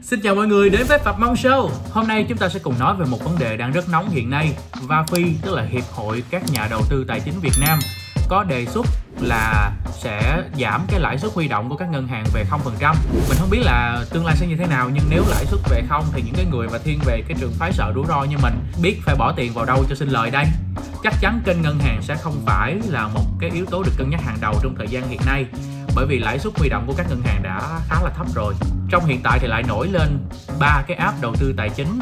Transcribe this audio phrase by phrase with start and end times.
[0.00, 2.78] Xin chào mọi người đến với Phạm Mong Show Hôm nay chúng ta sẽ cùng
[2.78, 4.56] nói về một vấn đề đang rất nóng hiện nay
[4.88, 7.78] VAFI, tức là Hiệp hội các nhà đầu tư tài chính Việt Nam
[8.28, 8.86] có đề xuất
[9.20, 12.94] là sẽ giảm cái lãi suất huy động của các ngân hàng về 0%.
[13.28, 15.82] Mình không biết là tương lai sẽ như thế nào nhưng nếu lãi suất về
[15.88, 18.36] không thì những cái người mà thiên về cái trường phái sợ rủi ro như
[18.42, 20.44] mình biết phải bỏ tiền vào đâu cho sinh lời đây.
[21.02, 24.10] Chắc chắn kênh ngân hàng sẽ không phải là một cái yếu tố được cân
[24.10, 25.46] nhắc hàng đầu trong thời gian hiện nay
[25.94, 28.54] bởi vì lãi suất huy động của các ngân hàng đã khá là thấp rồi.
[28.92, 30.18] Trong hiện tại thì lại nổi lên
[30.58, 32.00] ba cái app đầu tư tài chính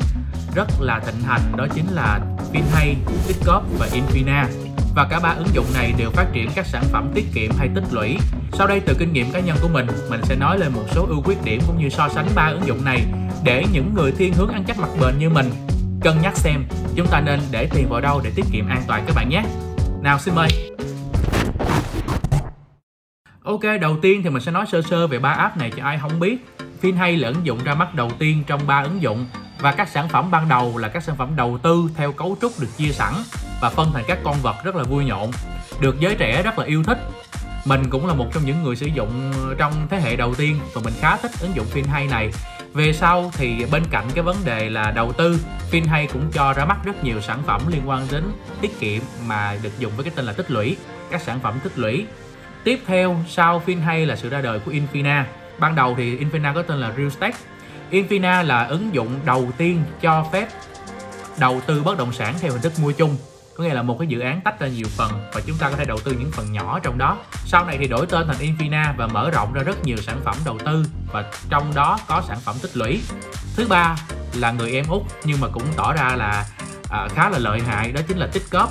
[0.54, 2.20] rất là thịnh hành đó chính là
[2.52, 2.94] FinHay,
[3.28, 4.46] Tích.Cóp và Infina
[4.94, 7.68] và cả ba ứng dụng này đều phát triển các sản phẩm tiết kiệm hay
[7.74, 8.16] tích lũy.
[8.52, 11.06] Sau đây từ kinh nghiệm cá nhân của mình, mình sẽ nói lên một số
[11.06, 13.04] ưu khuyết điểm cũng như so sánh ba ứng dụng này
[13.44, 15.50] để những người thiên hướng ăn chắc mặt bền như mình
[16.02, 16.64] cân nhắc xem
[16.96, 19.42] chúng ta nên để tiền vào đâu để tiết kiệm an toàn các bạn nhé.
[20.02, 20.48] Nào xin mời.
[23.44, 25.98] Ok, đầu tiên thì mình sẽ nói sơ sơ về ba app này cho ai
[25.98, 26.36] không biết.
[26.82, 29.26] FinHay là ứng dụng ra mắt đầu tiên trong ba ứng dụng.
[29.58, 32.60] Và các sản phẩm ban đầu là các sản phẩm đầu tư theo cấu trúc
[32.60, 33.14] được chia sẵn
[33.60, 35.30] và phân thành các con vật rất là vui nhộn,
[35.80, 36.98] được giới trẻ rất là yêu thích.
[37.64, 40.80] Mình cũng là một trong những người sử dụng trong thế hệ đầu tiên và
[40.84, 42.30] mình khá thích ứng dụng FinHay này.
[42.74, 46.64] Về sau thì bên cạnh cái vấn đề là đầu tư FinHay cũng cho ra
[46.64, 48.24] mắt rất nhiều sản phẩm liên quan đến
[48.60, 50.76] tiết kiệm mà được dùng với cái tên là tích lũy,
[51.10, 52.06] các sản phẩm tích lũy.
[52.64, 55.24] Tiếp theo, sau FinHay là sự ra đời của Infina
[55.60, 57.38] ban đầu thì Infina có tên là RealStack
[57.90, 60.48] Infina là ứng dụng đầu tiên cho phép
[61.38, 63.16] đầu tư bất động sản theo hình thức mua chung.
[63.56, 65.76] Có nghĩa là một cái dự án tách ra nhiều phần và chúng ta có
[65.76, 67.18] thể đầu tư những phần nhỏ trong đó.
[67.46, 70.34] Sau này thì đổi tên thành Infina và mở rộng ra rất nhiều sản phẩm
[70.44, 73.00] đầu tư và trong đó có sản phẩm tích lũy.
[73.56, 73.96] Thứ ba
[74.34, 76.44] là người em út nhưng mà cũng tỏ ra là
[76.90, 78.70] à, khá là lợi hại đó chính là tích cóp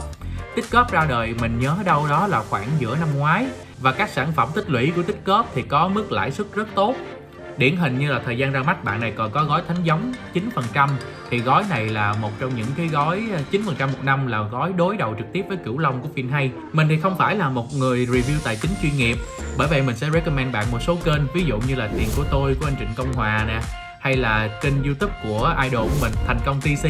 [0.56, 3.46] tích cóp ra đời mình nhớ đâu đó là khoảng giữa năm ngoái
[3.82, 6.68] và các sản phẩm tích lũy của tích cóp thì có mức lãi suất rất
[6.76, 6.96] tốt.
[7.58, 10.14] Điển hình như là thời gian ra mắt, bạn này còn có gói thánh giống
[10.34, 10.90] 9%
[11.30, 14.74] thì gói này là một trong những cái gói ờ, 9% một năm là gói
[14.78, 17.74] đối đầu trực tiếp với cửu long của FinHay mình thì không phải là một
[17.74, 19.18] người review tài chính chuyên nghiệp,
[19.58, 22.24] bởi vậy mình sẽ recommend bạn một số kênh, ví dụ như là tiền của
[22.32, 23.60] tôi của anh Trịnh Công Hòa nè,
[24.00, 26.88] hay là kênh youtube của idol của mình, thành công TC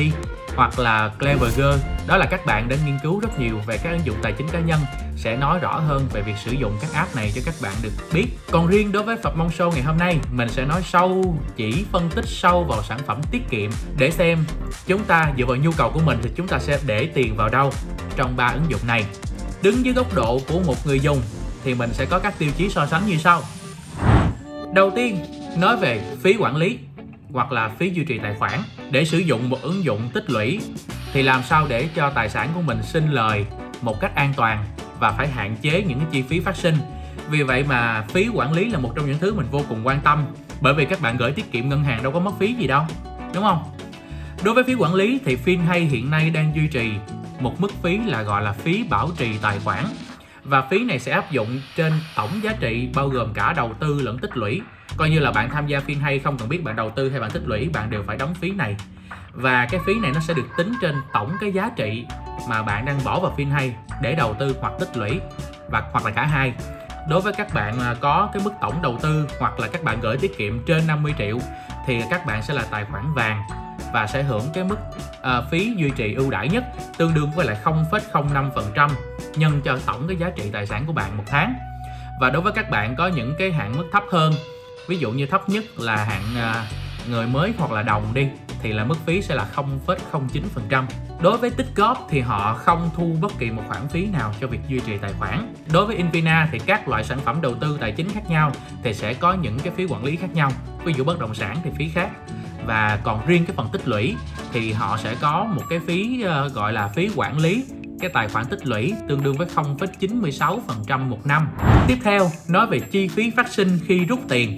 [0.60, 1.80] hoặc là Clever Girl.
[2.08, 4.48] Đó là các bạn đã nghiên cứu rất nhiều về các ứng dụng tài chính
[4.48, 4.80] cá nhân,
[5.16, 7.90] sẽ nói rõ hơn về việc sử dụng các app này cho các bạn được
[8.14, 8.26] biết.
[8.52, 11.86] Còn riêng đối với Phật Mong Show ngày hôm nay, mình sẽ nói sâu, chỉ
[11.92, 14.46] phân tích sâu vào sản phẩm tiết kiệm để xem
[14.88, 17.50] chúng ta dựa vào nhu cầu của mình thì chúng ta sẽ để tiền vào
[17.50, 17.72] đâu
[18.16, 19.06] trong ba ứng dụng này.
[19.62, 21.22] Đứng dưới góc độ của một người dùng
[21.64, 23.42] thì mình sẽ có các tiêu chí so sánh như sau.
[24.74, 25.26] Đầu tiên,
[25.58, 26.80] nói về phí quản lý
[27.34, 28.60] hoặc là phí duy trì tài khoản
[28.92, 30.60] để sử dụng một ứng dụng tích lũy,
[31.14, 33.46] thì làm sao để cho tài sản của mình sinh lời
[33.82, 34.66] một cách an toàn
[35.00, 36.76] và phải hạn chế những cái chi phí phát sinh?
[37.30, 40.02] Vì vậy mà phí quản lý là một trong những thứ mình vô cùng quan
[40.02, 40.26] tâm,
[40.62, 42.84] bởi vì các bạn gửi tiết kiệm ngân hàng đâu có mất phí gì đâu,
[43.34, 43.64] đúng không?
[44.44, 46.92] Đối với phí quản lý thì FinHay hiện nay đang duy trì
[47.40, 49.86] một mức phí là gọi là phí bảo trì tài khoản.
[50.44, 54.02] Và phí này sẽ áp dụng trên tổng giá trị bao gồm cả đầu tư
[54.02, 54.62] lẫn tích lũy
[55.00, 57.20] coi như là bạn tham gia phiên hay không cần biết bạn đầu tư hay
[57.20, 58.76] bạn tích lũy bạn đều phải đóng phí này.
[59.34, 62.06] Và cái phí này nó sẽ được tính trên tổng cái giá trị
[62.50, 65.20] mà bạn đang bỏ vào phiên hay để đầu tư hoặc tích lũy
[65.70, 66.54] và hoặc là cả hai.
[67.10, 70.00] Đối với các bạn à, có cái mức tổng đầu tư hoặc là các bạn
[70.02, 71.40] gửi tiết kiệm trên 50 triệu
[71.86, 73.42] thì các bạn sẽ là tài khoản vàng
[73.94, 74.78] và sẽ hưởng cái mức
[75.20, 76.64] uh, phí duy trì ưu đãi nhất
[76.98, 78.90] tương đương với lại 0,05%
[79.36, 81.54] nhân cho tổng cái giá trị tài sản của bạn một tháng.
[82.22, 84.34] Và đối với các bạn có những cái hạn mức thấp hơn
[84.90, 86.66] ví dụ như thấp nhất là hạng à,
[87.10, 88.28] người mới hoặc là đồng đi
[88.62, 90.86] thì là mức phí sẽ là 0,09%.
[91.22, 94.48] Đối với tích góp thì họ không thu bất kỳ một khoản phí nào cho
[94.48, 95.54] việc duy trì tài khoản.
[95.74, 98.52] Đối với Invina thì các loại sản phẩm đầu tư tài chính khác nhau
[98.84, 100.52] thì sẽ có những cái phí quản lý khác nhau.
[100.86, 102.10] Ví dụ bất động sản thì phí khác.
[102.66, 104.16] Và còn riêng cái phần tích lũy
[104.54, 107.66] thì họ sẽ có một cái phí ờ, gọi là phí quản lý
[108.00, 111.48] cái tài khoản tích lũy tương đương với 0,96% một năm.
[111.88, 114.58] Tiếp theo, nói về chi phí phát sinh khi rút tiền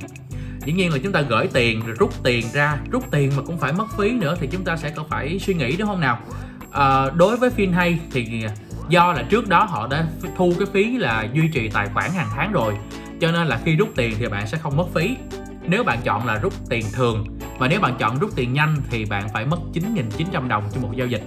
[0.66, 2.78] dĩ nhiên là chúng ta gửi tiền rồi rút tiền ra.
[2.92, 5.54] Rút tiền mà cũng phải mất phí nữa thì chúng ta sẽ có phải suy
[5.54, 6.20] nghĩ đúng không nào?
[6.72, 8.50] À, đối với FinHay thì ờ,
[8.90, 10.06] do là trước đó họ đã
[10.38, 12.74] thu cái phí là duy trì tài khoản hàng tháng rồi
[13.22, 15.18] cho nên là khi rút tiền thì bạn sẽ không mất phí.
[15.64, 17.26] Nếu bạn chọn là rút tiền thường
[17.60, 20.90] và nếu bạn chọn rút tiền nhanh thì bạn phải mất 9.900 đồng cho một
[20.96, 21.24] giao dịch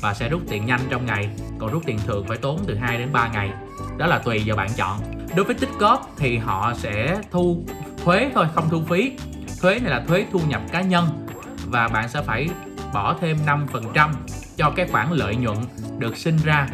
[0.00, 1.30] và sẽ rút tiền nhanh trong ngày.
[1.58, 3.52] Còn rút tiền thường phải tốn từ 2 đến 3 ngày.
[3.98, 5.00] Đó là tùy vào bạn chọn.
[5.36, 7.64] Đối với tích góp thì họ sẽ thu
[8.04, 9.12] thuế thôi, không thu phí
[9.60, 11.26] thuế này là thuế thu nhập cá nhân
[11.66, 12.48] và bạn sẽ phải
[12.94, 14.10] bỏ thêm 5%
[14.56, 15.56] cho cái khoản lợi nhuận
[15.98, 16.68] được sinh ra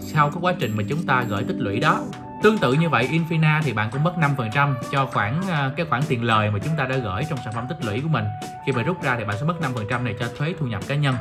[0.00, 2.00] sau cái quá trình mà chúng ta gửi tích lũy đó
[2.42, 6.02] Tương tự như vậy, Infina thì bạn cũng mất 5% cho khoản à, cái khoản
[6.08, 8.24] tiền lời mà chúng ta đã gửi trong sản phẩm tích lũy của mình.
[8.66, 9.54] Khi mà rút ra thì bạn sẽ mất
[9.88, 11.14] 5% này cho thuế thu nhập cá nhân.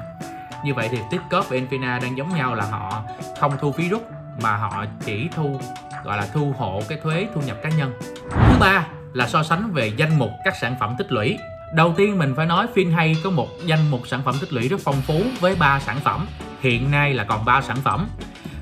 [0.66, 3.04] Như vậy thì Tipcop và Infina đang giống nhau là họ
[3.40, 4.08] không thu phí rút
[4.42, 5.60] mà họ chỉ thu,
[6.04, 7.94] gọi là thu hộ cái thuế thu nhập cá nhân.
[8.32, 11.38] Thứ ba là so sánh về danh mục các sản phẩm tích lũy.
[11.74, 14.80] Đầu tiên mình phải nói FinHay có một danh mục sản phẩm tích lũy rất
[14.84, 16.28] phong phú với 3 sản phẩm.
[16.62, 18.08] Hiện nay là còn 3 sản phẩm.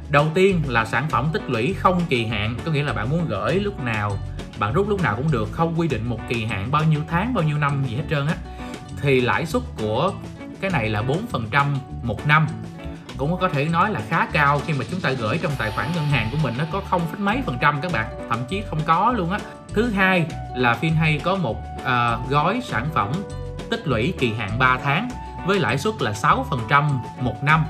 [0.10, 3.26] Đầu tiên là sản phẩm tích lũy không kỳ hạn, có nghĩa là bạn muốn
[3.28, 4.18] gửi lúc nào,
[4.60, 7.34] bạn rút lúc nào cũng được, không quy định một kỳ hạn bao nhiêu tháng,
[7.34, 8.36] bao nhiêu năm gì hết trơn á.
[9.02, 10.14] Thì lãi suất của
[10.62, 11.66] cái này là 4%
[12.04, 12.48] một năm
[13.20, 15.88] cũng có thể nói là khá cao khi mà chúng ta gửi trong tài khoản
[15.96, 18.64] ngân hàng của mình nó có không phẩy mấy phần trăm các bạn thậm chí
[18.70, 19.40] không có luôn á.
[19.74, 20.26] Thứ hai
[20.56, 23.12] là FinHay có một uh, gói sản phẩm
[23.70, 25.10] tích lũy kỳ hạn 3 tháng
[25.46, 26.84] với lãi suất là 6%
[27.20, 27.66] một năm.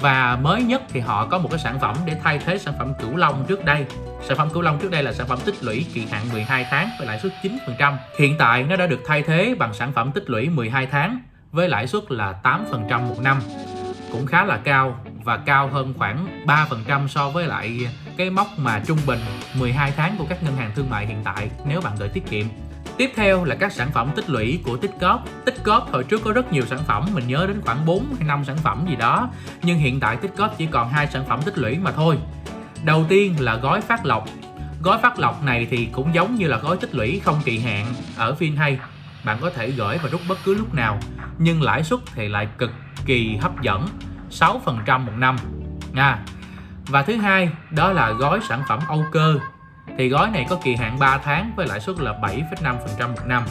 [0.00, 2.92] Và mới nhất thì họ có một cái sản phẩm để thay thế sản phẩm
[3.00, 3.86] cửu long trước đây.
[4.28, 6.90] Sản phẩm cửu long trước đây là sản phẩm tích lũy kỳ hạn 12 tháng
[6.98, 10.30] với lãi suất 9% hiện tại nó đã được thay thế bằng sản phẩm tích
[10.30, 11.20] lũy 12 tháng
[11.52, 13.40] với lãi suất là 8% một năm
[14.12, 18.82] cũng khá là cao và cao hơn khoảng 3% so với lại cái mốc mà
[18.86, 19.18] trung bình
[19.54, 22.46] 12 tháng của các ngân hàng thương mại hiện tại nếu bạn gửi tiết kiệm.
[22.96, 25.18] Tiếp theo là các sản phẩm tích lũy của Tích-Cóp.
[25.44, 28.44] Tích-Cóp hồi trước có rất nhiều sản phẩm, mình nhớ đến khoảng 4 hay 5
[28.44, 29.30] sản phẩm gì đó.
[29.62, 32.18] Nhưng hiện tại Tích-Cóp chỉ còn hai sản phẩm tích lũy mà thôi.
[32.84, 34.28] Đầu tiên là gói phát lộc.
[34.82, 37.86] Gói phát lộc này thì cũng giống như là gói tích lũy không kỳ hạn
[38.16, 38.76] ở FinHay.
[39.24, 40.98] Bạn có thể gửi và rút bất cứ lúc nào,
[41.38, 42.70] nhưng lãi suất thì lại cực
[43.06, 43.86] kỳ hấp dẫn
[44.30, 45.36] 6% một năm.
[45.92, 46.18] Nha.
[46.86, 49.38] Và thứ hai đó là gói sản phẩm Âu cơ.
[49.98, 53.42] Thì gói này có kỳ hạn 3 tháng với lãi suất là 7,5% một năm.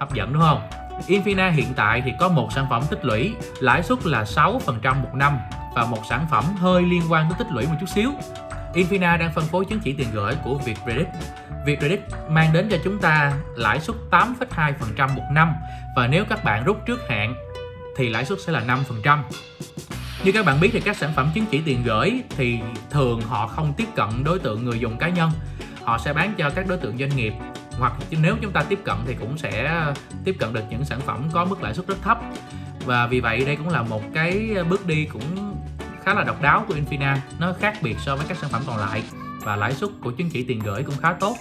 [0.00, 0.68] Hấp dẫn đúng không?
[1.08, 4.58] Infina hiện tại thì có một sản phẩm tích lũy lãi suất là 6%
[5.02, 5.38] một năm
[5.74, 8.12] và một sản phẩm hơi liên quan tới tích lũy một chút xíu.
[8.74, 11.06] Infina đang phân phối chứng chỉ tiền gửi của Vietcredit.
[11.64, 15.54] Vietcredit mang đến cho chúng ta lãi suất 8,2% một năm
[15.96, 17.34] và nếu các bạn rút trước hạn
[17.96, 18.60] thì lãi suất sẽ là
[19.04, 19.18] 5%.
[20.24, 23.46] Như các bạn biết thì các sản phẩm chứng chỉ tiền gửi thì thường họ
[23.46, 25.30] không tiếp cận đối tượng người dùng cá nhân.
[25.84, 27.32] Họ sẽ bán cho các đối tượng doanh nghiệp
[27.78, 29.84] hoặc nếu chúng ta tiếp cận thì cũng sẽ
[30.24, 32.18] tiếp cận được những sản phẩm có mức lãi suất rất thấp.
[32.84, 35.56] Và vì vậy đây cũng là một cái bước đi cũng
[36.04, 38.76] khá là độc đáo của Infina, nó khác biệt so với các sản phẩm còn
[38.76, 39.02] lại
[39.44, 41.36] và lãi suất của chứng chỉ tiền gửi cũng khá tốt.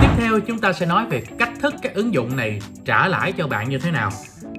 [0.00, 3.32] Tiếp theo chúng ta sẽ nói về cách thức các ứng dụng này trả lãi
[3.32, 4.10] cho bạn như thế nào.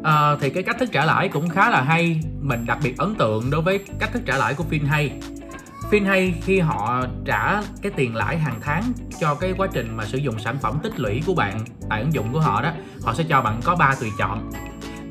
[0.04, 2.20] À, thì cái cách thức trả lãi cũng khá là hay.
[2.42, 5.10] Mình đặc biệt ấn tượng đối với cách thức trả lãi của FinHay.
[5.92, 8.84] FinHay khi họ trả cái tiền lãi hàng tháng
[9.20, 11.60] cho cái quá trình mà sử dụng sản phẩm tích lũy của bạn
[11.90, 12.72] tại ứng dụng của họ đó
[13.04, 14.52] họ sẽ cho bạn có 3 tùy chọn.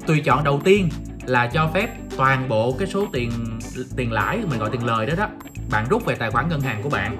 [0.06, 0.88] Tùy chọn đầu tiên
[1.26, 3.30] là cho phép toàn bộ cái số tiền
[3.96, 5.28] tiền lãi mình gọi tiền lời đó đó
[5.70, 7.16] bạn rút về tài khoản ngân hàng của bạn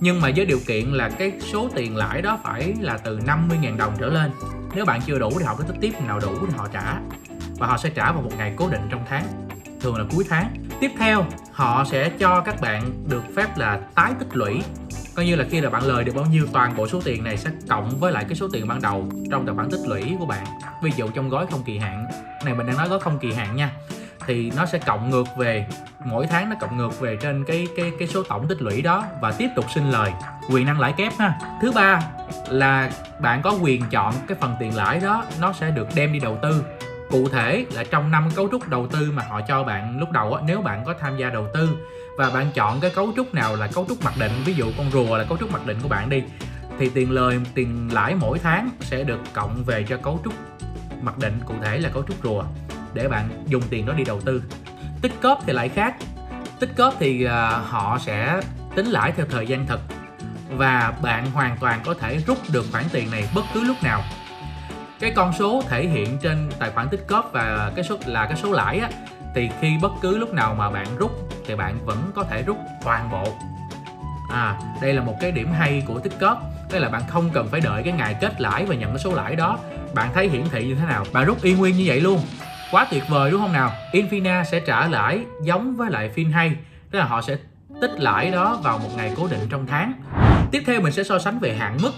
[0.00, 3.76] nhưng mà với điều kiện là cái số tiền lãi đó phải là từ 50.000
[3.76, 4.30] đồng trở lên.
[4.74, 7.00] Nếu bạn chưa đủ thì họ cứ tích tiếp nào đủ thì họ trả.
[7.58, 9.24] Và họ sẽ trả vào một ngày cố định trong tháng,
[9.80, 10.54] thường là cuối tháng.
[10.80, 14.62] Tiếp theo, họ sẽ cho các bạn được phép là tái tích lũy.
[15.14, 17.36] Coi như là khi là bạn lời được bao nhiêu, toàn bộ số tiền này
[17.36, 20.26] sẽ cộng với lại cái số tiền ban đầu trong tài khoản tích lũy của
[20.26, 20.46] bạn.
[20.82, 22.06] Ví dụ trong gói không kỳ hạn.
[22.44, 23.70] Này, mình đang nói gói không kỳ hạn nha
[24.26, 25.66] thì nó sẽ cộng ngược về,
[26.04, 29.04] mỗi tháng nó cộng ngược về trên cái cái cái số tổng tích lũy đó
[29.20, 30.12] và tiếp tục sinh lời.
[30.50, 31.38] Quyền năng lãi kép ha.
[31.62, 32.00] Thứ ba
[32.48, 32.90] là
[33.20, 36.38] bạn có quyền chọn cái phần tiền lãi đó, nó sẽ được đem đi đầu
[36.42, 36.64] tư.
[37.10, 40.34] Cụ thể là trong năm cấu trúc đầu tư mà họ cho bạn lúc đầu
[40.34, 41.68] á, nếu bạn có tham gia đầu tư
[42.18, 44.90] và bạn chọn cái cấu trúc nào là cấu trúc mặc định, ví dụ con
[44.90, 46.22] rùa là cấu trúc mặc định của bạn đi,
[46.78, 50.34] thì tiền lời, tiền lãi mỗi tháng sẽ được cộng về cho cấu trúc
[51.02, 52.44] mặc định cụ thể là cấu trúc rùa
[52.94, 54.42] để bạn dùng tiền đó đi đầu tư.
[55.02, 55.94] Tích cóp thì lại khác.
[56.60, 57.30] Tích cóp thì uh,
[57.70, 58.40] họ sẽ
[58.76, 59.80] tính lãi theo thời gian thực
[60.50, 64.02] và bạn hoàn toàn có thể rút được khoản tiền này bất cứ lúc nào.
[65.00, 68.36] Cái con số thể hiện trên tài khoản tích cóp và cái số là cái
[68.36, 68.88] số lãi á
[69.34, 72.56] thì khi bất cứ lúc nào mà bạn rút thì bạn vẫn có thể rút
[72.84, 73.38] toàn bộ.
[74.30, 76.42] À đây là một cái điểm hay của tích cóp.
[76.70, 79.14] Tức là bạn không cần phải đợi cái ngày kết lãi và nhận cái số
[79.14, 79.58] lãi đó.
[79.94, 81.04] Bạn thấy hiển thị như thế nào?
[81.12, 82.20] Bạn rút y nguyên như vậy luôn
[82.74, 83.72] quá tuyệt vời đúng không nào?
[83.92, 86.50] Infina sẽ trả lãi giống với lại FinHay
[86.90, 87.36] tức là họ sẽ
[87.80, 89.92] tích lãi đó vào một ngày cố định trong tháng.
[90.50, 91.92] Tiếp theo mình sẽ so sánh về hạn mức.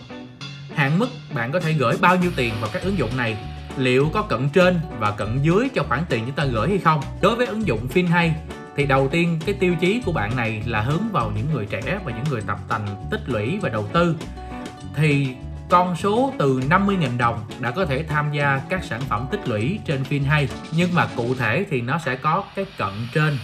[0.75, 3.37] Hạn mức bạn có thể gửi bao nhiêu tiền vào các ứng dụng này?
[3.76, 7.00] Liệu có cận trên và cận dưới cho khoản tiền chúng ta gửi hay không?
[7.23, 8.30] Đối với ứng dụng FinHay
[8.76, 11.99] thì đầu tiên cái tiêu chí của bạn này là hướng vào những người trẻ
[12.04, 14.16] và những người tập tành, tích lũy và đầu tư.
[14.97, 15.28] Thì
[15.70, 19.78] con số từ 50.000 đồng đã có thể tham gia các sản phẩm tích lũy
[19.85, 23.38] trên FinHay nhưng mà cụ thể thì nó sẽ có cái cận trên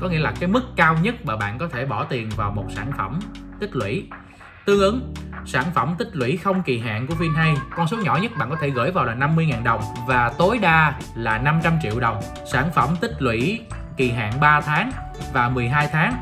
[0.00, 2.64] có nghĩa là cái mức cao nhất mà bạn có thể bỏ tiền vào một
[2.74, 3.20] sản phẩm
[3.60, 4.08] tích lũy
[4.66, 5.14] Tương ứng,
[5.44, 8.56] sản phẩm tích lũy không kỳ hạn của Vinhay, con số nhỏ nhất bạn có
[8.60, 12.20] thể gửi vào là 50.000 đồng và tối đa là 500 triệu đồng.
[12.52, 13.60] Sản phẩm tích lũy
[13.96, 14.90] kỳ hạn 3 tháng
[15.32, 16.14] và 12 tháng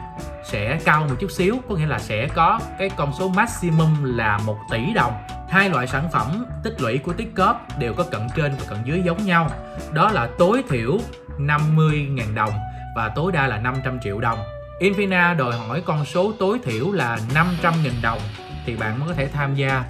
[0.45, 4.39] sẽ cao một chút xíu, có nghĩa là sẽ có cái con số maximum là
[4.47, 5.13] 1 tỷ đồng.
[5.55, 9.03] Hai loại sản phẩm tích lũy của Tikop đều có cận trên và cận dưới
[9.05, 9.51] giống nhau.
[9.93, 10.99] Đó là tối thiểu
[11.39, 12.53] 50.000 đồng
[12.97, 14.39] và tối đa là 500 triệu đồng.
[14.81, 18.19] Infina đòi hỏi con số tối thiểu là 500.000 đồng
[18.67, 19.85] thì bạn mới có thể tham gia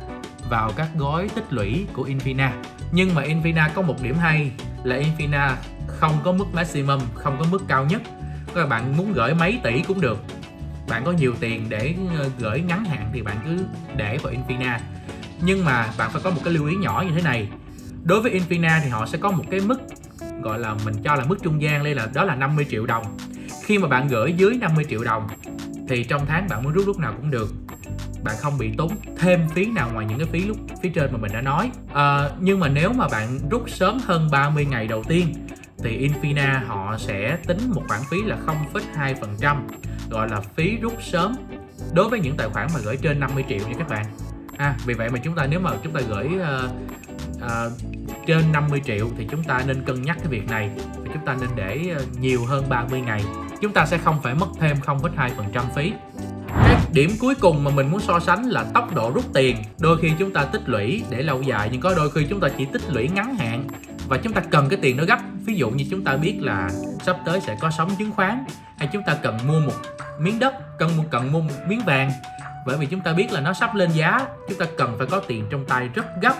[0.50, 2.50] vào các gói tích lũy của Infina.
[2.92, 4.50] Nhưng mà Infina có một điểm hay
[4.84, 5.50] là Infina
[5.86, 8.02] không có mức maximum, không có mức cao nhất.
[8.54, 10.18] Các bạn muốn gửi mấy tỷ cũng được.
[10.88, 13.64] Bạn có nhiều tiền để ờ, gửi ngắn hạn thì bạn cứ
[13.96, 14.78] để vào Infina.
[15.44, 17.48] Nhưng mà bạn phải có một cái lưu ý nhỏ như thế này.
[18.04, 19.78] Đối với Infina thì họ sẽ có một cái mức
[20.42, 23.18] gọi là mình cho là mức trung gian đây là đó là 50 triệu đồng.
[23.62, 25.28] Khi mà bạn gửi dưới 50 triệu đồng
[25.88, 27.48] thì trong tháng bạn muốn rút lúc nào cũng được
[28.24, 31.18] bạn không bị tốn thêm phí nào ngoài những cái phí lúc phía trên mà
[31.18, 35.02] mình đã nói à, nhưng mà nếu mà bạn rút sớm hơn 30 ngày đầu
[35.02, 35.34] tiên
[35.78, 38.38] thì Infina họ sẽ tính một khoản phí là
[38.94, 39.56] 0,2%
[40.10, 41.36] gọi là phí rút sớm
[41.92, 44.06] đối với những tài khoản mà gửi trên 50 triệu nha các bạn
[44.58, 46.70] à, vì vậy mà chúng ta nếu mà chúng ta gửi uh,
[47.36, 47.72] uh,
[48.26, 51.36] trên 50 triệu thì chúng ta nên cân nhắc cái việc này và chúng ta
[51.40, 53.24] nên để uh, nhiều hơn 30 ngày.
[53.60, 55.92] Chúng ta sẽ không phải mất thêm 0,2% phí.
[56.64, 59.56] Cái điểm cuối cùng mà mình muốn so sánh là tốc độ rút tiền.
[59.78, 62.48] Đôi khi chúng ta tích lũy để lâu dài nhưng có đôi khi chúng ta
[62.58, 63.64] chỉ tích lũy ngắn hạn.
[64.08, 65.18] Và chúng ta cần cái tiền nó gấp.
[65.46, 66.70] Ví dụ như chúng ta biết là
[67.02, 68.44] sắp tới sẽ có sóng chứng khoán
[68.78, 69.72] hay chúng ta cần mua một
[70.18, 72.10] miếng đất cần cần mua một miếng vàng
[72.66, 75.20] bởi vì chúng ta biết là nó sắp lên giá chúng ta cần phải có
[75.28, 76.34] tiền trong tay rất gấp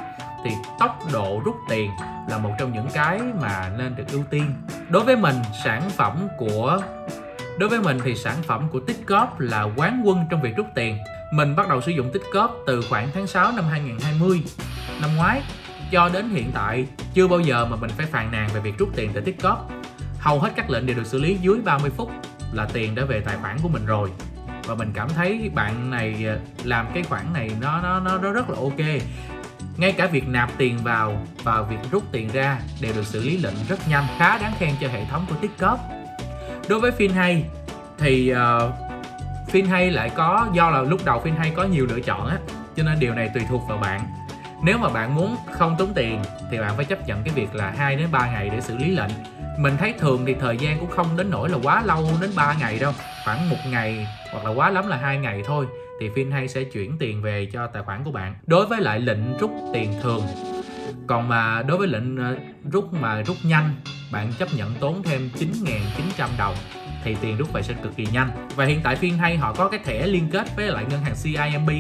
[0.45, 1.91] thì tốc độ rút tiền
[2.31, 4.55] là một trong những cái mà nên được ưu tiên
[4.89, 6.81] đối với mình sản phẩm của
[7.59, 8.97] Đối với mình thì sản phẩm của Tích
[9.39, 10.99] là quán quân trong việc rút tiền.
[11.33, 14.43] Mình bắt đầu sử dụng Tích-cóp từ khoảng tháng 6 năm 2020,
[15.01, 15.43] năm ngoái
[15.91, 18.89] cho đến hiện tại chưa bao giờ mà mình phải phàn nàn về việc rút
[18.97, 19.57] tiền từ Tích-cóp.
[20.19, 22.11] Hầu hết các lệnh đều được xử lý dưới 30 phút
[22.53, 24.11] là tiền đã về tài khoản của mình rồi
[24.67, 28.33] và mình cảm thấy bạn này ờ, làm cái khoản này nó nó nó, nó
[28.33, 29.03] rất là ok.
[29.77, 33.37] Ngay cả việc nạp tiền vào và việc rút tiền ra đều được xử lý
[33.37, 35.79] lệnh rất nhanh khá đáng khen cho hệ thống của Tiktok.
[36.69, 37.45] Đối với phim hay
[37.99, 41.87] thì ờ, uh, phim hay lại có do là lúc đầu phim hay có nhiều
[41.87, 42.39] lựa chọn á
[42.77, 44.01] cho nên điều này tùy thuộc vào bạn.
[44.63, 47.75] Nếu mà bạn muốn không tốn tiền thì bạn phải chấp nhận cái việc là
[47.79, 49.11] 2 đến 3 ngày để xử lý lệnh.
[49.59, 52.55] Mình thấy thường thì thời gian cũng không đến nỗi là quá lâu đến 3
[52.61, 52.93] ngày đâu
[53.25, 55.67] khoảng một ngày hoặc là quá lắm là hai ngày thôi,
[56.01, 58.35] thì hay sẽ chuyển tiền về cho tài khoản của bạn.
[58.47, 60.23] Đối với lại lệnh rút tiền thường,
[61.07, 62.37] còn mà đối với lệnh ờ,
[62.73, 63.75] rút mà rút nhanh,
[64.13, 66.55] bạn chấp nhận tốn thêm 9.900 đồng,
[67.05, 68.49] thì tiền rút về sẽ cực kỳ nhanh.
[68.57, 71.15] Và hiện tại phiên hay họ có cái thẻ liên kết với lại ngân hàng
[71.23, 71.71] CIMB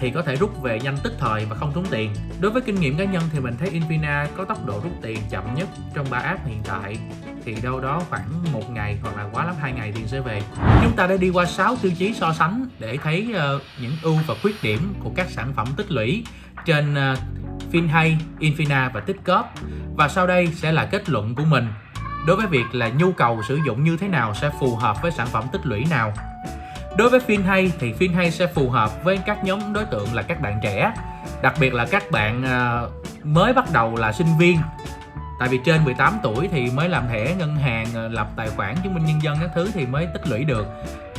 [0.00, 2.10] thì có thể rút về nhanh tức thời và không tốn tiền.
[2.40, 5.18] Đối với kinh nghiệm cá nhân thì mình thấy Invina có tốc độ rút tiền
[5.30, 6.98] chậm nhất trong ba app hiện tại
[7.44, 10.42] thì đâu đó khoảng một ngày hoặc là quá lắm hai ngày thì sẽ về.
[10.82, 14.16] Chúng ta đã đi qua 6 tiêu chí so sánh để thấy uh, những ưu
[14.26, 16.24] và khuyết điểm của các sản phẩm tích lũy
[16.64, 17.18] trên uh,
[17.72, 19.16] FinHay, Infina và Tích
[19.96, 21.68] và sau đây sẽ là kết luận của mình
[22.26, 25.10] đối với việc là nhu cầu sử dụng như thế nào sẽ phù hợp với
[25.10, 26.12] sản phẩm tích lũy nào.
[26.96, 30.40] Đối với FinHay thì FinHay sẽ phù hợp với các nhóm đối tượng là các
[30.40, 30.92] bạn trẻ,
[31.42, 32.90] đặc biệt là các bạn ờ,
[33.24, 34.58] mới bắt đầu là sinh viên.
[35.38, 38.76] Tại vì trên 18 tuổi thì mới làm thẻ ngân hàng, ờ, lập tài khoản
[38.82, 40.66] chứng minh nhân dân các thứ thì mới tích lũy được.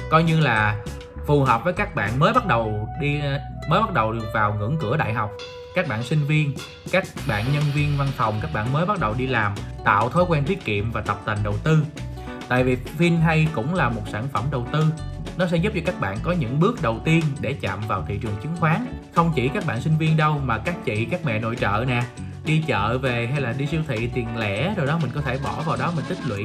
[0.10, 0.76] Coi như là
[1.28, 4.54] phù hợp với các bạn mới bắt đầu đi ờ, mới bắt đầu được vào
[4.54, 5.32] ngưỡng cửa đại học.
[5.76, 6.56] Các bạn sinh viên
[6.92, 9.54] các bạn nhân viên văn phòng các bạn mới bắt đầu đi làm
[9.84, 11.86] tạo thói quen tiết kiệm và tập tành đầu tư.
[12.48, 14.86] Tại vì FinHay cũng là một sản phẩm đầu tư
[15.38, 18.20] nó sẽ giúp cho các bạn có những bước đầu tiên để chạm vào thị
[18.22, 18.86] trường chứng khoán.
[19.16, 22.04] Không chỉ các bạn sinh viên đâu mà các chị các mẹ nội trợ nè
[22.46, 25.40] đi chợ về hay là đi siêu thị tiền lẻ rồi đó, mình có thể
[25.44, 26.44] bỏ vào đó mình tích lũy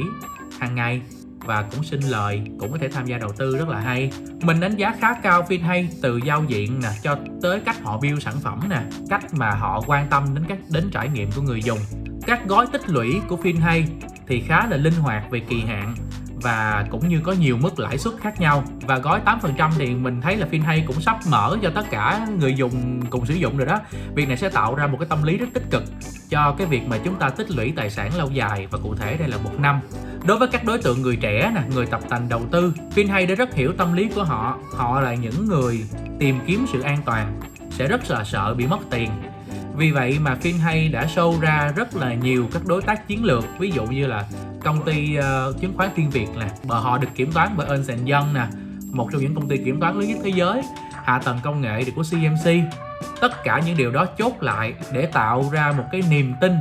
[0.60, 1.02] hàng ngày
[1.44, 4.10] và cũng sinh lời, cũng có thể tham gia đầu tư rất là hay.
[4.42, 8.22] Mình đánh giá khá cao hay từ giao diện nè, cho tới cách họ build
[8.22, 11.62] sản phẩm nè, cách mà họ quan tâm đến các, đến trải nghiệm của người
[11.62, 11.78] dùng.
[12.26, 13.84] Các gói tích lũy của hay
[14.26, 15.94] thì khá là linh hoạt về kỳ hạn
[16.42, 18.64] và cũng như có nhiều mức lãi suất khác nhau.
[18.80, 22.54] Và gói 8% thì mình thấy là hay cũng sắp mở cho tất cả người
[22.54, 23.80] dùng cùng sử dụng rồi đó.
[24.14, 25.82] Việc này sẽ tạo ra một cái tâm lý rất tích cực
[26.28, 29.16] cho cái việc mà chúng ta tích lũy tài sản lâu dài và cụ thể
[29.16, 29.80] đây là một năm.
[30.26, 32.72] Đối với các đối tượng người trẻ nè, người tập tành đầu tư
[33.08, 34.58] hay đã rất hiểu tâm lý của họ.
[34.76, 35.84] Họ là những người
[36.18, 39.10] tìm kiếm sự an toàn, sẽ rất là sợ bị mất tiền.
[39.76, 43.44] Vì vậy mà hay đã show ra rất là nhiều các đối tác chiến lược,
[43.58, 44.24] ví dụ như là
[44.64, 47.90] công ty uh, chứng khoán Tiên Việt nè, và họ được kiểm toán bởi Ernst
[47.90, 48.46] Young nè,
[48.92, 50.62] một trong những công ty kiểm toán lớn nhất thế giới
[51.04, 52.50] hạ tầng công nghệ thì của CMC
[53.20, 56.52] tất cả những điều đó chốt lại để tạo ra một cái niềm tin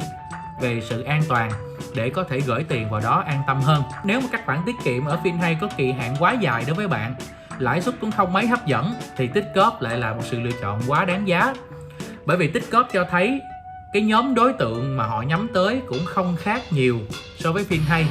[0.62, 1.51] về sự an toàn
[1.96, 3.84] để có thể gửi tiền vào đó an tâm hơn.
[4.03, 6.88] Nếu mà các khoản tiết kiệm ở FinHay có kỳ hạn quá dài đối với
[6.88, 7.15] bạn
[7.60, 10.51] lãi suất cũng không mấy hấp dẫn thì tích cóp lại là một sự lựa
[10.62, 11.53] chọn quá đáng giá.
[12.25, 13.41] Bởi vì tích cóp cho thấy
[13.94, 17.00] cái nhóm đối tượng mà họ nhắm tới cũng không khác nhiều
[17.39, 18.05] so với FinHay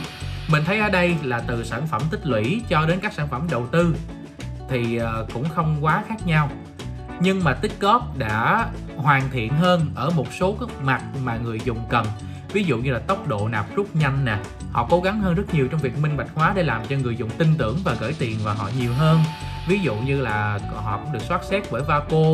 [0.49, 3.47] mình thấy ở đây là từ sản phẩm tích lũy cho đến các sản phẩm
[3.51, 3.97] đầu tư
[4.69, 6.51] thì ờ, cũng không quá khác nhau.
[7.21, 11.61] Nhưng mà tích góp đã hoàn thiện hơn ở một số các mặt mà người
[11.65, 12.07] dùng cần.
[12.53, 14.39] Ví dụ như là tốc độ nạp rút nhanh nè,
[14.73, 17.17] họ cố gắng hơn rất nhiều trong việc minh bạch hóa để làm cho người
[17.17, 19.21] dùng tin tưởng và gửi tiền vào họ nhiều hơn.
[19.69, 22.25] Ví dụ như là họ cũng được soát xét bởi Vaco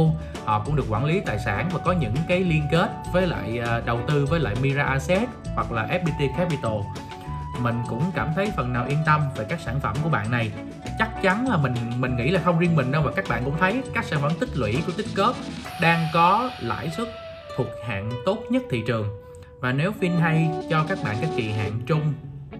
[0.44, 3.58] họ cũng được quản lý tài sản và có những cái liên kết với lại
[3.58, 6.72] ờ, đầu tư với lại Mira Asset hoặc là FPT Capital.
[7.60, 10.52] Mình cũng cảm thấy phần nào yên tâm về các sản phẩm của bạn này.
[10.98, 13.58] Chắc chắn là mình mình nghĩ là không riêng mình đâu và các bạn cũng
[13.60, 15.34] thấy các sản phẩm tích lũy của tích cớp
[15.80, 17.08] đang có lãi suất
[17.56, 19.08] thuộc hạng tốt nhất thị trường.
[19.60, 22.14] Và nếu FinHay cho các bạn các kỳ hạn trung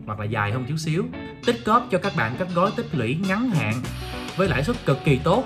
[0.07, 1.05] hoặc là dài hơn chút xíu
[1.47, 3.75] tích cóp cho các bạn các gói tích lũy ngắn hạn
[4.37, 5.45] với lãi suất cực kỳ tốt,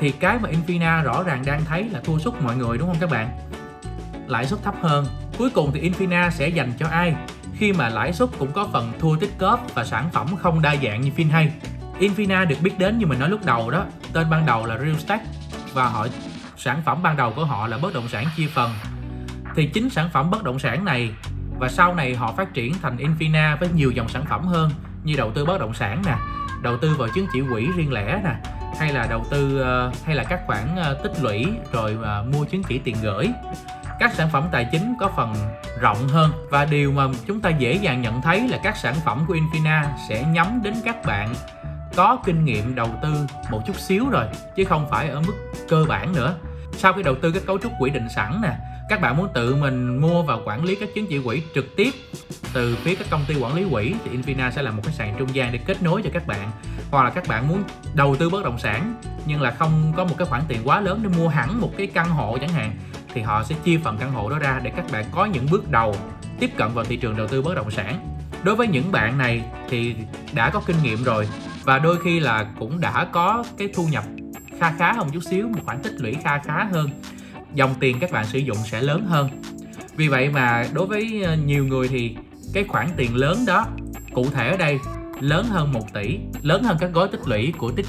[0.00, 3.00] thì cái mà Infina rõ ràng đang thấy là thua sút mọi người, đúng không
[3.00, 3.28] các bạn?
[4.26, 5.06] Lãi suất thấp hơn
[5.38, 7.14] cuối cùng thì Infina sẽ dành cho ai?
[7.56, 10.76] Khi mà lãi suất cũng có phần thua tích cóp và sản phẩm không đa
[10.82, 11.48] dạng như FinHay
[12.00, 15.24] Infina được biết đến như mình nói lúc đầu đó, tên ban đầu là Realstack
[15.72, 16.06] và họ,
[16.56, 18.70] sản phẩm ban đầu của họ là bất động sản chia phần.
[19.56, 21.10] Thì chính sản phẩm bất động sản này
[21.58, 24.70] và sau này họ phát triển thành Infina với nhiều dòng sản phẩm hơn
[25.04, 26.16] như đầu tư bất động sản nè,
[26.62, 28.34] đầu tư vào chứng chỉ quỹ riêng lẻ nè,
[28.78, 32.44] hay là đầu tư ờ, hay là các khoản ờ, tích lũy rồi ờ, mua
[32.44, 33.28] chứng chỉ tiền gửi
[33.98, 35.34] các sản phẩm tài chính có phần
[35.80, 39.24] rộng hơn và điều mà chúng ta dễ dàng nhận thấy là các sản phẩm
[39.28, 41.34] của Infina sẽ nhắm đến các bạn
[41.96, 43.14] có kinh nghiệm đầu tư
[43.50, 44.24] một chút xíu rồi,
[44.56, 45.34] chứ không phải ở mức
[45.68, 46.34] cơ bản nữa.
[46.72, 48.56] Sau khi đầu tư các cấu trúc quỹ định sẵn nè,
[48.88, 51.90] các bạn muốn tự mình mua và quản lý các chứng chỉ quỹ trực tiếp
[52.52, 55.14] từ phía các công ty quản lý quỹ thì Infina sẽ là một cái sàn
[55.18, 56.50] trung gian để kết nối cho các bạn.
[56.90, 57.62] Hoặc là các bạn muốn
[57.94, 58.94] đầu tư bất động sản
[59.26, 61.86] nhưng là không có một cái khoản tiền quá lớn để mua hẳn một cái
[61.86, 62.76] căn hộ chẳng hạn
[63.14, 65.70] thì họ sẽ chia phần căn hộ đó ra để các bạn có những bước
[65.70, 65.96] đầu
[66.40, 68.16] tiếp cận vào thị trường đầu tư bất động sản.
[68.42, 69.96] Đối với những bạn này thì
[70.32, 71.28] đã có kinh nghiệm rồi
[71.64, 74.04] và đôi khi là cũng đã có cái thu nhập
[74.60, 76.90] kha khá hơn chút xíu, một khoản tích lũy kha khá hơn.
[77.54, 79.28] Dòng tiền các bạn sử dụng sẽ lớn hơn.
[79.96, 82.16] Vì vậy mà đối với ờ, nhiều người thì
[82.54, 83.66] cái khoản tiền lớn đó,
[84.14, 84.78] cụ thể ở đây
[85.20, 87.86] lớn hơn 1 tỷ, lớn hơn các gói tích lũy của Tích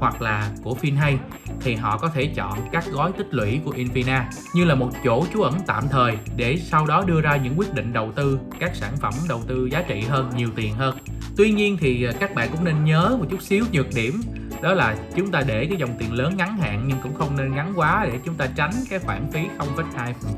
[0.00, 1.16] hoặc là của FinHay
[1.60, 4.22] thì họ có thể chọn các gói tích lũy của Infina
[4.54, 7.74] như là một chỗ trú ẩn tạm thời để sau đó đưa ra những quyết
[7.74, 10.96] định đầu tư các sản phẩm đầu tư giá trị hơn, nhiều tiền hơn.
[11.36, 14.20] Tuy nhiên thì à, các bạn cũng nên nhớ một chút xíu nhược điểm
[14.62, 17.54] đó là chúng ta để cái dòng tiền lớn ngắn hạn nhưng cũng không nên
[17.54, 19.40] ngắn quá để chúng ta tránh cái khoản phí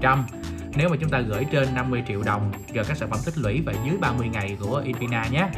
[0.00, 0.18] 0,2%
[0.76, 3.60] nếu mà chúng ta gửi trên 50 triệu đồng vào các sản phẩm tích lũy
[3.66, 5.48] và dưới 30 ngày của Infina nhé.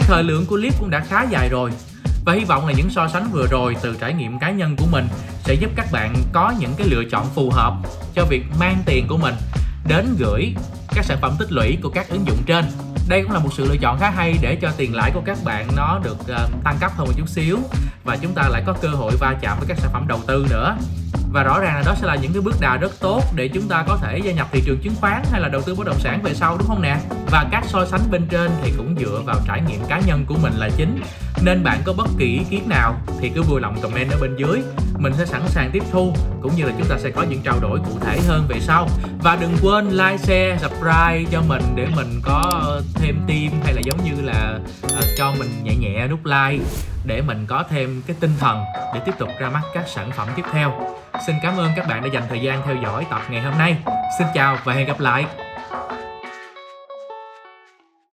[0.00, 1.70] Ok, thời lượng của clip cũng đã khá dài rồi.
[2.24, 4.86] Và hy vọng là những so sánh vừa rồi từ trải nghiệm cá nhân của
[4.90, 5.08] mình
[5.44, 7.74] sẽ giúp các bạn có những cái lựa chọn phù hợp
[8.14, 9.34] cho việc mang tiền của mình
[9.88, 10.54] đến gửi
[10.94, 12.64] các sản phẩm tích lũy của các ứng dụng trên.
[13.08, 15.38] Đây cũng là một sự lựa chọn khá hay để cho tiền lãi của các
[15.44, 17.58] bạn nó được uh, tăng cấp hơn một chút xíu
[18.04, 20.46] và chúng ta lại có cơ hội va chạm với các sản phẩm đầu tư
[20.50, 20.76] nữa
[21.32, 23.68] và rõ ràng là đó sẽ là những cái bước đà rất tốt để chúng
[23.68, 25.98] ta có thể gia nhập thị trường chứng khoán hay là đầu tư bất động
[25.98, 26.96] sản về sau, đúng không nè?
[27.30, 30.36] Và các so sánh bên trên thì cũng dựa vào trải nghiệm cá nhân của
[30.42, 31.02] mình là chính
[31.42, 34.36] nên bạn có bất kỳ ý kiến nào thì cứ vui lòng comment ở bên
[34.36, 34.62] dưới.
[34.98, 37.60] Mình sẽ sẵn sàng tiếp thu cũng như là chúng ta sẽ có những trao
[37.60, 38.88] đổi cụ thể hơn về sau.
[39.22, 43.80] Và đừng quên like share subscribe cho mình để mình có thêm tim hay là
[43.84, 46.64] giống như là uh, cho mình nhẹ nhẹ nút like
[47.04, 50.28] để mình có thêm cái tinh thần để tiếp tục ra mắt các sản phẩm
[50.36, 50.72] tiếp theo.
[51.26, 53.76] Xin cảm ơn các bạn đã dành thời gian theo dõi tập ngày hôm nay.
[54.18, 55.49] Xin chào và hẹn gặp lại!